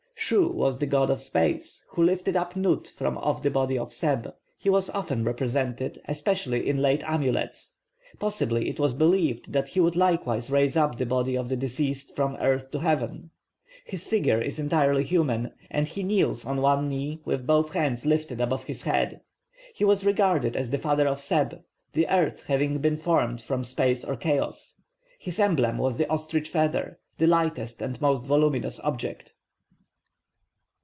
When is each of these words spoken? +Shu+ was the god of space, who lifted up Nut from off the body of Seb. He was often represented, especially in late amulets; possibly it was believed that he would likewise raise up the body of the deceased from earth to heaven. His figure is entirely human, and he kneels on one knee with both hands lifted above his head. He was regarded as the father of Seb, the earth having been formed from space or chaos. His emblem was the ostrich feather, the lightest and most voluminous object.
+Shu+ 0.31 0.47
was 0.49 0.77
the 0.79 0.85
god 0.85 1.09
of 1.09 1.21
space, 1.21 1.83
who 1.89 2.03
lifted 2.03 2.37
up 2.37 2.55
Nut 2.55 2.87
from 2.87 3.17
off 3.17 3.41
the 3.41 3.49
body 3.49 3.77
of 3.77 3.91
Seb. 3.91 4.33
He 4.57 4.69
was 4.69 4.89
often 4.91 5.25
represented, 5.25 5.99
especially 6.07 6.69
in 6.69 6.77
late 6.77 7.03
amulets; 7.05 7.73
possibly 8.19 8.69
it 8.69 8.79
was 8.79 8.93
believed 8.93 9.51
that 9.51 9.69
he 9.69 9.79
would 9.81 9.95
likewise 9.97 10.51
raise 10.51 10.77
up 10.77 10.97
the 10.97 11.07
body 11.07 11.35
of 11.35 11.49
the 11.49 11.57
deceased 11.57 12.15
from 12.15 12.37
earth 12.39 12.69
to 12.71 12.79
heaven. 12.79 13.31
His 13.83 14.07
figure 14.07 14.39
is 14.39 14.57
entirely 14.59 15.03
human, 15.03 15.51
and 15.69 15.85
he 15.87 16.01
kneels 16.03 16.45
on 16.45 16.61
one 16.61 16.87
knee 16.87 17.19
with 17.25 17.47
both 17.47 17.73
hands 17.73 18.05
lifted 18.05 18.39
above 18.39 18.63
his 18.65 18.83
head. 18.83 19.19
He 19.75 19.83
was 19.83 20.05
regarded 20.05 20.55
as 20.55 20.69
the 20.69 20.77
father 20.77 21.07
of 21.09 21.19
Seb, 21.19 21.61
the 21.93 22.07
earth 22.07 22.43
having 22.43 22.77
been 22.77 22.95
formed 22.95 23.41
from 23.41 23.63
space 23.65 24.05
or 24.05 24.15
chaos. 24.15 24.79
His 25.19 25.39
emblem 25.41 25.77
was 25.79 25.97
the 25.97 26.07
ostrich 26.09 26.47
feather, 26.47 26.99
the 27.17 27.27
lightest 27.27 27.81
and 27.81 27.99
most 27.99 28.27
voluminous 28.27 28.79
object. 28.81 29.33